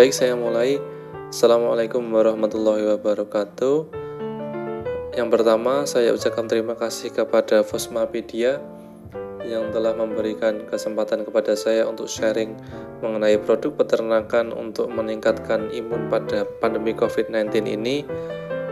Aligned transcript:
Baik, 0.00 0.16
saya 0.16 0.32
mulai. 0.32 0.80
Assalamualaikum 1.28 2.00
warahmatullahi 2.00 2.88
wabarakatuh. 2.96 3.76
Yang 5.12 5.28
pertama, 5.28 5.84
saya 5.84 6.16
ucapkan 6.16 6.48
terima 6.48 6.72
kasih 6.72 7.12
kepada 7.12 7.60
Fosmapedia 7.60 8.64
yang 9.44 9.68
telah 9.68 9.92
memberikan 9.92 10.64
kesempatan 10.64 11.20
kepada 11.28 11.52
saya 11.52 11.84
untuk 11.84 12.08
sharing 12.08 12.56
mengenai 13.04 13.36
produk 13.44 13.76
peternakan 13.76 14.56
untuk 14.56 14.88
meningkatkan 14.88 15.68
imun 15.68 16.08
pada 16.08 16.48
pandemi 16.48 16.96
COVID-19 16.96 17.68
ini. 17.68 18.00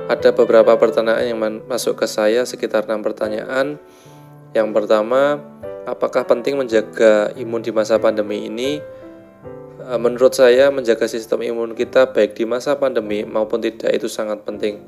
Ada 0.09 0.33
beberapa 0.33 0.81
pertanyaan 0.81 1.29
yang 1.29 1.37
masuk 1.69 2.01
ke 2.01 2.09
saya, 2.09 2.49
sekitar 2.49 2.89
enam 2.89 3.05
pertanyaan. 3.05 3.77
Yang 4.57 4.69
pertama, 4.73 5.37
apakah 5.85 6.25
penting 6.25 6.57
menjaga 6.57 7.37
imun 7.37 7.61
di 7.61 7.69
masa 7.69 8.01
pandemi 8.01 8.49
ini? 8.49 8.81
Eh, 9.89 9.97
menurut 9.97 10.37
saya, 10.37 10.69
menjaga 10.69 11.09
sistem 11.09 11.41
imun 11.41 11.73
kita 11.73 12.13
baik 12.13 12.37
di 12.37 12.45
masa 12.45 12.77
pandemi 12.77 13.25
maupun 13.25 13.65
tidak 13.65 13.89
itu 13.97 14.05
sangat 14.05 14.45
penting. 14.45 14.85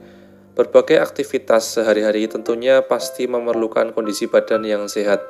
Berbagai 0.52 1.00
aktivitas 1.00 1.72
sehari-hari 1.72 2.28
tentunya 2.28 2.84
pasti 2.84 3.24
memerlukan 3.24 3.96
kondisi 3.96 4.28
badan 4.28 4.60
yang 4.60 4.92
sehat. 4.92 5.24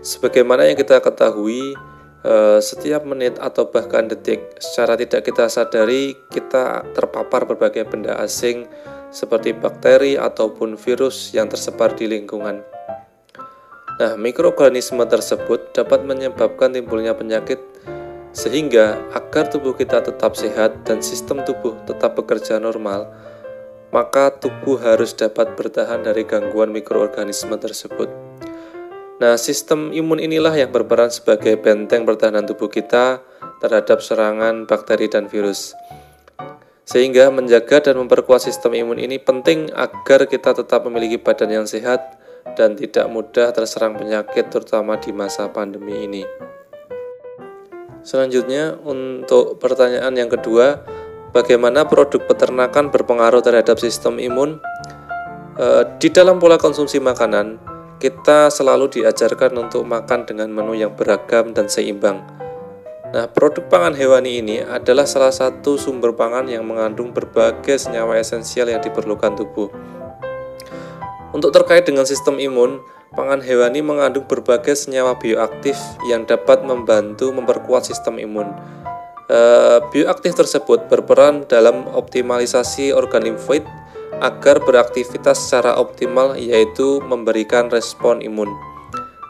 Sebagaimana 0.00 0.64
yang 0.64 0.80
kita 0.80 1.04
ketahui, 1.04 1.76
eh, 2.24 2.58
setiap 2.64 3.04
menit 3.04 3.36
atau 3.36 3.68
bahkan 3.68 4.08
detik, 4.08 4.40
secara 4.64 4.96
tidak 4.96 5.20
kita 5.20 5.52
sadari, 5.52 6.16
kita 6.32 6.88
terpapar 6.96 7.44
berbagai 7.44 7.84
benda 7.84 8.16
asing 8.24 8.64
seperti 9.12 9.52
bakteri 9.52 10.16
ataupun 10.16 10.80
virus 10.80 11.36
yang 11.36 11.52
tersebar 11.52 11.92
di 11.92 12.08
lingkungan. 12.08 12.64
Nah, 14.00 14.16
mikroorganisme 14.16 15.04
tersebut 15.04 15.76
dapat 15.76 16.00
menyebabkan 16.04 16.72
timbulnya 16.72 17.12
penyakit 17.12 17.75
sehingga 18.36 19.00
agar 19.16 19.48
tubuh 19.48 19.72
kita 19.72 20.04
tetap 20.04 20.36
sehat 20.36 20.84
dan 20.84 21.00
sistem 21.00 21.40
tubuh 21.40 21.72
tetap 21.88 22.20
bekerja 22.20 22.60
normal, 22.60 23.08
maka 23.88 24.28
tubuh 24.28 24.76
harus 24.76 25.16
dapat 25.16 25.56
bertahan 25.56 26.04
dari 26.04 26.28
gangguan 26.28 26.68
mikroorganisme 26.68 27.56
tersebut. 27.56 28.12
Nah, 29.16 29.40
sistem 29.40 29.88
imun 29.96 30.20
inilah 30.20 30.52
yang 30.52 30.68
berperan 30.68 31.08
sebagai 31.08 31.56
benteng 31.56 32.04
pertahanan 32.04 32.44
tubuh 32.44 32.68
kita 32.68 33.24
terhadap 33.64 34.04
serangan 34.04 34.68
bakteri 34.68 35.08
dan 35.08 35.32
virus. 35.32 35.72
Sehingga 36.84 37.32
menjaga 37.32 37.88
dan 37.88 37.96
memperkuat 38.04 38.44
sistem 38.44 38.76
imun 38.76 39.00
ini 39.00 39.16
penting 39.16 39.72
agar 39.72 40.28
kita 40.28 40.52
tetap 40.52 40.84
memiliki 40.84 41.16
badan 41.16 41.64
yang 41.64 41.66
sehat 41.66 42.20
dan 42.60 42.76
tidak 42.76 43.08
mudah 43.08 43.48
terserang 43.56 43.96
penyakit 43.96 44.52
terutama 44.52 45.00
di 45.00 45.16
masa 45.16 45.48
pandemi 45.48 46.04
ini. 46.04 46.55
Selanjutnya 48.06 48.78
untuk 48.86 49.58
pertanyaan 49.58 50.14
yang 50.14 50.30
kedua, 50.30 50.78
bagaimana 51.34 51.90
produk 51.90 52.22
peternakan 52.22 52.94
berpengaruh 52.94 53.42
terhadap 53.42 53.82
sistem 53.82 54.22
imun? 54.22 54.62
E, 55.58 55.66
di 55.98 56.14
dalam 56.14 56.38
pola 56.38 56.54
konsumsi 56.54 57.02
makanan, 57.02 57.58
kita 57.98 58.46
selalu 58.46 58.94
diajarkan 58.94 59.58
untuk 59.58 59.82
makan 59.82 60.22
dengan 60.22 60.54
menu 60.54 60.78
yang 60.78 60.94
beragam 60.94 61.50
dan 61.50 61.66
seimbang. 61.66 62.22
Nah, 63.10 63.26
produk 63.26 63.66
pangan 63.66 63.98
hewani 63.98 64.38
ini 64.38 64.62
adalah 64.62 65.02
salah 65.02 65.34
satu 65.34 65.74
sumber 65.74 66.14
pangan 66.14 66.46
yang 66.46 66.62
mengandung 66.62 67.10
berbagai 67.10 67.74
senyawa 67.74 68.22
esensial 68.22 68.70
yang 68.70 68.78
diperlukan 68.78 69.34
tubuh. 69.34 69.66
Untuk 71.34 71.50
terkait 71.50 71.82
dengan 71.82 72.06
sistem 72.06 72.38
imun, 72.38 72.78
Pangan 73.16 73.40
hewani 73.40 73.80
mengandung 73.80 74.28
berbagai 74.28 74.76
senyawa 74.76 75.16
bioaktif 75.16 75.80
yang 76.04 76.28
dapat 76.28 76.60
membantu 76.68 77.32
memperkuat 77.32 77.88
sistem 77.88 78.20
imun. 78.20 78.52
E, 79.24 79.40
bioaktif 79.88 80.36
tersebut 80.36 80.84
berperan 80.92 81.48
dalam 81.48 81.88
optimalisasi 81.96 82.92
organ 82.92 83.24
limfoid 83.24 83.64
agar 84.20 84.60
beraktivitas 84.60 85.48
secara 85.48 85.80
optimal 85.80 86.36
yaitu 86.36 87.00
memberikan 87.08 87.72
respon 87.72 88.20
imun. 88.20 88.52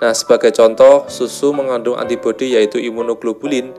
Nah, 0.02 0.12
sebagai 0.12 0.50
contoh, 0.50 1.06
susu 1.06 1.54
mengandung 1.54 1.94
antibodi 1.94 2.58
yaitu 2.58 2.82
imunoglobulin 2.82 3.70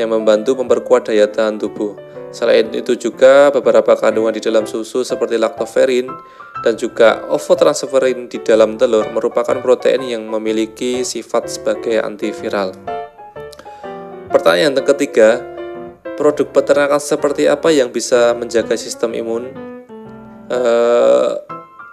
yang 0.00 0.10
membantu 0.10 0.56
memperkuat 0.56 1.12
daya 1.12 1.28
tahan 1.28 1.60
tubuh. 1.60 2.09
Selain 2.30 2.70
itu 2.70 2.94
juga 2.94 3.50
beberapa 3.50 3.98
kandungan 3.98 4.30
di 4.30 4.42
dalam 4.42 4.62
susu 4.62 5.02
seperti 5.02 5.34
laktoferin 5.34 6.06
dan 6.62 6.78
juga 6.78 7.26
ovotransferin 7.26 8.30
di 8.30 8.38
dalam 8.38 8.78
telur 8.78 9.10
merupakan 9.10 9.58
protein 9.58 10.06
yang 10.06 10.22
memiliki 10.30 11.02
sifat 11.02 11.50
sebagai 11.50 11.98
antiviral. 11.98 12.70
Pertanyaan 14.30 14.78
yang 14.78 14.86
ketiga, 14.94 15.42
produk 16.14 16.46
peternakan 16.54 17.02
seperti 17.02 17.50
apa 17.50 17.74
yang 17.74 17.90
bisa 17.90 18.30
menjaga 18.38 18.78
sistem 18.78 19.10
imun? 19.10 19.50
E, 20.46 20.60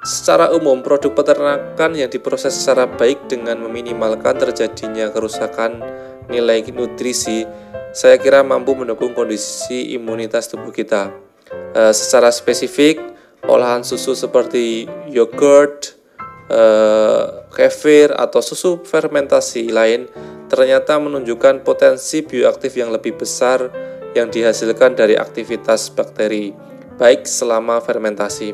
secara 0.05 0.53
umum, 0.53 0.85
produk 0.85 1.17
peternakan 1.17 1.97
yang 1.97 2.13
diproses 2.13 2.53
secara 2.53 2.85
baik 2.85 3.25
dengan 3.25 3.57
meminimalkan 3.65 4.37
terjadinya 4.37 5.09
kerusakan 5.09 5.81
nilai 6.29 6.61
nutrisi 6.69 7.47
saya 7.97 8.21
kira 8.21 8.45
mampu 8.45 8.77
mendukung 8.77 9.17
kondisi 9.17 9.97
imunitas 9.97 10.45
tubuh 10.45 10.69
kita. 10.69 11.09
E, 11.73 11.89
secara 11.97 12.29
spesifik, 12.29 13.01
olahan 13.49 13.81
susu 13.81 14.13
seperti 14.13 14.85
yogurt, 15.09 15.97
e, 16.45 16.61
kefir, 17.49 18.13
atau 18.13 18.37
susu 18.45 18.85
fermentasi 18.85 19.73
lain 19.73 20.05
ternyata 20.45 21.01
menunjukkan 21.01 21.65
potensi 21.65 22.21
bioaktif 22.21 22.77
yang 22.77 22.93
lebih 22.93 23.17
besar 23.17 23.73
yang 24.13 24.29
dihasilkan 24.29 24.93
dari 24.93 25.17
aktivitas 25.17 25.89
bakteri, 25.89 26.53
baik 27.01 27.25
selama 27.25 27.81
fermentasi. 27.81 28.53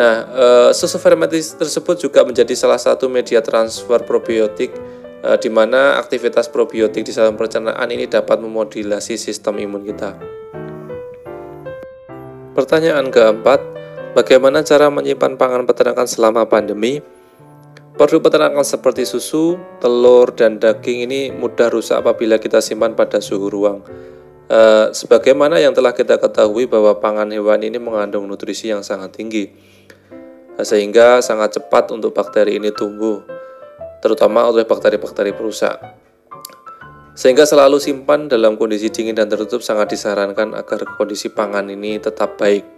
Nah, 0.00 0.14
e, 0.32 0.46
susu 0.72 0.96
fermentasi 0.96 1.60
tersebut 1.60 2.00
juga 2.00 2.24
menjadi 2.24 2.56
salah 2.56 2.80
satu 2.80 3.04
media 3.04 3.44
transfer 3.44 4.00
probiotik 4.00 4.72
Eh, 5.24 5.40
di 5.40 5.48
mana 5.48 5.96
aktivitas 5.96 6.52
probiotik 6.52 7.08
di 7.08 7.08
saluran 7.08 7.40
pencernaan 7.40 7.88
ini 7.88 8.04
dapat 8.04 8.44
memodulasi 8.44 9.16
sistem 9.16 9.56
imun 9.56 9.80
kita. 9.80 10.20
Pertanyaan 12.52 13.08
keempat, 13.08 13.56
bagaimana 14.12 14.60
cara 14.60 14.92
menyimpan 14.92 15.40
pangan 15.40 15.64
peternakan 15.64 16.04
selama 16.04 16.44
pandemi? 16.44 17.00
Produk 17.96 18.20
peternakan 18.20 18.68
seperti 18.68 19.08
susu, 19.08 19.56
telur, 19.80 20.28
dan 20.36 20.60
daging 20.60 21.08
ini 21.08 21.32
mudah 21.32 21.72
rusak 21.72 22.04
apabila 22.04 22.36
kita 22.36 22.60
simpan 22.60 22.92
pada 22.92 23.24
suhu 23.24 23.48
ruang. 23.48 23.80
E, 24.44 24.92
sebagaimana 24.92 25.56
yang 25.56 25.72
telah 25.72 25.96
kita 25.96 26.20
ketahui 26.20 26.68
bahwa 26.68 27.00
pangan 27.00 27.32
hewan 27.32 27.64
ini 27.64 27.80
mengandung 27.80 28.28
nutrisi 28.28 28.68
yang 28.68 28.84
sangat 28.84 29.14
tinggi, 29.14 29.46
sehingga 30.58 31.22
sangat 31.24 31.62
cepat 31.62 31.94
untuk 31.94 32.12
bakteri 32.12 32.58
ini 32.58 32.74
tumbuh 32.74 33.43
terutama 34.04 34.44
oleh 34.44 34.68
bakteri-bakteri 34.68 35.32
perusak. 35.32 35.80
Sehingga 37.16 37.48
selalu 37.48 37.80
simpan 37.80 38.28
dalam 38.28 38.60
kondisi 38.60 38.92
dingin 38.92 39.16
dan 39.16 39.32
tertutup 39.32 39.64
sangat 39.64 39.96
disarankan 39.96 40.52
agar 40.52 40.84
kondisi 41.00 41.32
pangan 41.32 41.72
ini 41.72 41.96
tetap 41.96 42.36
baik. 42.36 42.68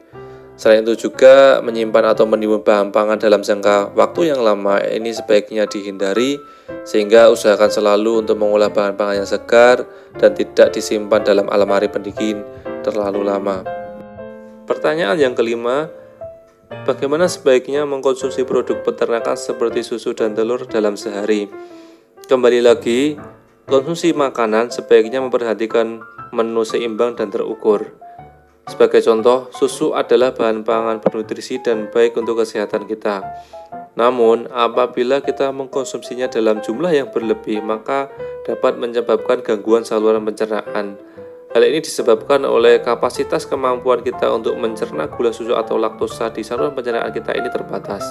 Selain 0.54 0.87
itu 0.87 1.10
juga 1.10 1.60
menyimpan 1.60 2.16
atau 2.16 2.25
menimbun 2.25 2.62
bahan 2.64 2.88
pangan 2.94 3.20
dalam 3.20 3.42
jangka 3.44 3.92
waktu 3.92 4.32
yang 4.32 4.41
lama 4.41 4.81
ini 4.81 5.12
sebaiknya 5.12 5.69
dihindari 5.69 6.41
sehingga 6.87 7.28
usahakan 7.28 7.69
selalu 7.69 8.25
untuk 8.25 8.41
mengolah 8.41 8.72
bahan 8.72 8.97
pangan 8.97 9.20
yang 9.20 9.28
segar 9.28 9.84
dan 10.16 10.32
tidak 10.32 10.72
disimpan 10.72 11.20
dalam 11.20 11.50
almari 11.53 11.93
pendingin 11.93 12.41
terlalu 12.81 13.20
lama. 13.20 13.66
Pertanyaan 14.64 15.20
yang 15.20 15.34
kelima, 15.37 15.93
Bagaimana 16.66 17.31
sebaiknya 17.31 17.87
mengkonsumsi 17.87 18.43
produk 18.43 18.82
peternakan 18.82 19.38
seperti 19.38 19.87
susu 19.87 20.19
dan 20.19 20.34
telur 20.34 20.66
dalam 20.66 20.99
sehari? 20.99 21.47
Kembali 22.26 22.58
lagi, 22.58 23.14
konsumsi 23.70 24.11
makanan 24.11 24.75
sebaiknya 24.75 25.23
memperhatikan 25.23 26.02
menu 26.35 26.67
seimbang 26.67 27.14
dan 27.14 27.31
terukur. 27.31 27.94
Sebagai 28.67 28.99
contoh, 28.99 29.46
susu 29.55 29.94
adalah 29.94 30.35
bahan 30.35 30.67
pangan 30.67 30.99
bernutrisi 30.99 31.62
dan 31.62 31.87
baik 31.87 32.19
untuk 32.19 32.43
kesehatan 32.43 32.91
kita. 32.91 33.23
Namun, 33.94 34.50
apabila 34.50 35.23
kita 35.23 35.55
mengkonsumsinya 35.55 36.26
dalam 36.26 36.58
jumlah 36.67 36.91
yang 36.91 37.14
berlebih, 37.14 37.62
maka 37.62 38.11
dapat 38.43 38.75
menyebabkan 38.75 39.38
gangguan 39.46 39.87
saluran 39.87 40.26
pencernaan 40.26 40.99
Hal 41.56 41.64
ini 41.64 41.81
disebabkan 41.81 42.44
oleh 42.44 42.85
kapasitas 42.85 43.49
kemampuan 43.49 44.05
kita 44.05 44.29
untuk 44.29 44.61
mencerna 44.61 45.08
gula 45.08 45.32
susu 45.32 45.56
atau 45.56 45.81
laktosa 45.81 46.29
di 46.29 46.44
saluran 46.44 46.76
pencernaan 46.76 47.08
kita 47.08 47.32
ini 47.32 47.49
terbatas. 47.49 48.05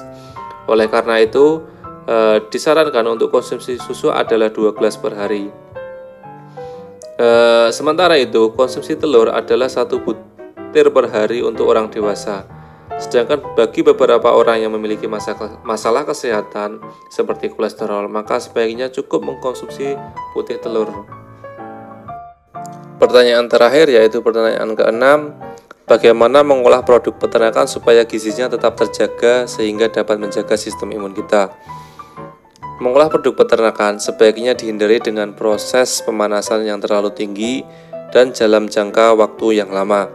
Oleh 0.65 0.89
karena 0.89 1.21
itu, 1.21 1.61
eh, 2.09 2.41
disarankan 2.49 3.05
untuk 3.05 3.29
konsumsi 3.29 3.77
susu 3.77 4.09
adalah 4.09 4.49
2 4.49 4.73
gelas 4.73 4.97
per 4.97 5.13
hari. 5.13 5.53
Eh, 7.21 7.69
sementara 7.69 8.17
itu, 8.17 8.49
konsumsi 8.57 8.97
telur 8.97 9.29
adalah 9.29 9.69
satu 9.69 10.01
butir 10.01 10.89
per 10.89 11.13
hari 11.13 11.45
untuk 11.45 11.69
orang 11.69 11.93
dewasa. 11.93 12.49
Sedangkan 12.97 13.45
bagi 13.53 13.85
beberapa 13.85 14.33
orang 14.33 14.65
yang 14.65 14.73
memiliki 14.73 15.05
masalah 15.05 16.01
kesehatan 16.01 16.81
seperti 17.13 17.53
kolesterol, 17.53 18.09
maka 18.09 18.41
sebaiknya 18.41 18.89
cukup 18.89 19.21
mengkonsumsi 19.21 19.93
putih 20.33 20.57
telur. 20.57 21.14
Pertanyaan 22.97 23.47
terakhir 23.51 23.91
yaitu 23.91 24.23
pertanyaan 24.23 24.75
keenam, 24.75 25.35
bagaimana 25.85 26.41
mengolah 26.41 26.81
produk 26.81 27.13
peternakan 27.15 27.69
supaya 27.69 28.03
gizinya 28.07 28.49
tetap 28.49 28.73
terjaga 28.79 29.45
sehingga 29.45 29.91
dapat 29.91 30.17
menjaga 30.17 30.57
sistem 30.57 30.91
imun 30.95 31.13
kita. 31.13 31.53
Mengolah 32.83 33.07
produk 33.07 33.39
peternakan 33.39 34.03
sebaiknya 34.03 34.51
dihindari 34.51 34.99
dengan 34.99 35.31
proses 35.31 36.03
pemanasan 36.03 36.67
yang 36.67 36.83
terlalu 36.83 37.07
tinggi 37.15 37.63
dan 38.11 38.35
dalam 38.35 38.67
jangka 38.67 39.15
waktu 39.15 39.63
yang 39.63 39.71
lama, 39.71 40.11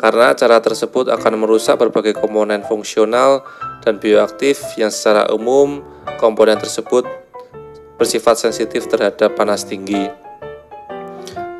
karena 0.00 0.32
cara 0.32 0.56
tersebut 0.60 1.12
akan 1.12 1.44
merusak 1.44 1.76
berbagai 1.76 2.16
komponen 2.16 2.64
fungsional 2.64 3.44
dan 3.84 4.00
bioaktif 4.00 4.76
yang 4.80 4.88
secara 4.88 5.28
umum 5.32 5.84
komponen 6.16 6.56
tersebut 6.56 7.04
bersifat 8.00 8.40
sensitif 8.40 8.88
terhadap 8.88 9.36
panas 9.36 9.68
tinggi. 9.68 10.27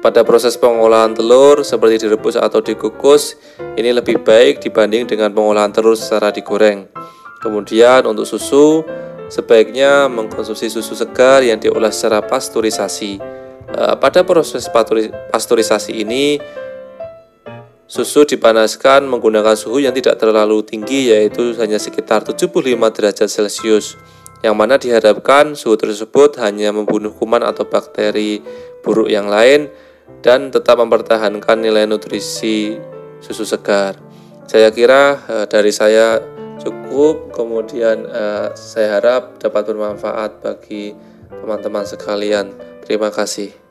Pada 0.09 0.25
proses 0.25 0.57
pengolahan 0.57 1.13
telur 1.13 1.61
seperti 1.61 2.09
direbus 2.09 2.41
atau 2.41 2.65
dikukus, 2.65 3.37
ini 3.77 3.93
lebih 3.93 4.25
baik 4.25 4.57
dibanding 4.57 5.05
dengan 5.05 5.29
pengolahan 5.37 5.69
telur 5.69 5.93
secara 6.01 6.33
digoreng. 6.33 6.89
Kemudian 7.45 8.09
untuk 8.09 8.25
susu, 8.25 8.89
sebaiknya 9.29 10.09
mengkonsumsi 10.09 10.73
susu 10.73 10.97
segar 10.97 11.45
yang 11.45 11.61
diolah 11.61 11.93
secara 11.93 12.25
pasteurisasi. 12.25 13.21
Eh, 13.69 13.95
pada 14.01 14.25
proses 14.25 14.65
pasteurisasi 15.29 16.01
ini, 16.01 16.41
susu 17.85 18.25
dipanaskan 18.25 19.05
menggunakan 19.05 19.61
suhu 19.61 19.85
yang 19.85 19.93
tidak 19.93 20.17
terlalu 20.17 20.65
tinggi 20.65 21.13
yaitu 21.13 21.53
hanya 21.61 21.77
sekitar 21.77 22.25
75 22.25 22.49
derajat 22.97 23.29
Celcius 23.29 24.01
yang 24.41 24.57
mana 24.57 24.81
diharapkan 24.81 25.53
suhu 25.53 25.77
tersebut 25.77 26.41
hanya 26.41 26.73
membunuh 26.73 27.13
kuman 27.13 27.45
atau 27.45 27.69
bakteri 27.69 28.41
buruk 28.81 29.13
yang 29.13 29.29
lain 29.29 29.69
dan 30.25 30.51
tetap 30.51 30.81
mempertahankan 30.81 31.59
nilai 31.61 31.87
nutrisi 31.87 32.75
susu 33.23 33.45
segar. 33.47 33.99
Saya 34.49 34.73
kira 34.73 35.21
uh, 35.29 35.47
dari 35.47 35.71
saya 35.71 36.19
cukup, 36.59 37.31
kemudian 37.37 38.09
uh, 38.09 38.51
saya 38.57 38.99
harap 38.99 39.39
dapat 39.39 39.69
bermanfaat 39.69 40.43
bagi 40.43 40.97
teman-teman 41.31 41.85
sekalian. 41.85 42.51
Terima 42.83 43.13
kasih. 43.13 43.68